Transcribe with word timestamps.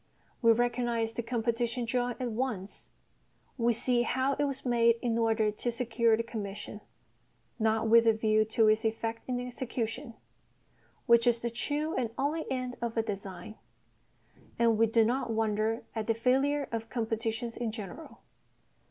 We 0.41 0.51
recognise 0.51 1.13
the 1.13 1.21
"competition" 1.21 1.85
drawing 1.85 2.15
at 2.19 2.31
once; 2.31 2.89
we 3.55 3.71
see 3.71 4.01
how 4.01 4.33
it 4.33 4.45
was 4.45 4.65
made 4.65 4.95
in 5.03 5.15
order 5.15 5.51
to 5.51 5.71
secure 5.71 6.17
the 6.17 6.23
commission, 6.23 6.81
not 7.59 7.87
with 7.87 8.07
a 8.07 8.13
view 8.15 8.43
to 8.45 8.67
its 8.67 8.83
effect 8.83 9.21
in 9.29 9.39
execution 9.39 10.15
(which 11.05 11.27
is 11.27 11.41
the 11.41 11.51
true 11.51 11.93
and 11.93 12.09
only 12.17 12.49
end 12.51 12.77
of 12.81 12.97
a 12.97 13.03
design), 13.03 13.59
and 14.57 14.75
we 14.79 14.87
do 14.87 15.05
not 15.05 15.29
wonder 15.29 15.83
at 15.93 16.07
the 16.07 16.15
failure 16.15 16.67
of 16.71 16.89
competitions 16.89 17.55
in 17.55 17.71
general. 17.71 18.21